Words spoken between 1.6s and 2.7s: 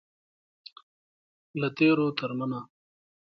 تیرو تر ننه.